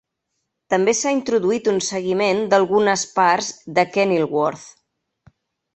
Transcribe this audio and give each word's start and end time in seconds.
També 0.73 0.95
s'ha 0.99 1.11
introduït 1.15 1.69
un 1.73 1.77
seguiment 1.89 2.41
d' 2.53 2.59
algunes 2.61 3.07
parts 3.21 3.53
de 3.79 3.89
Kenilworth. 3.95 4.69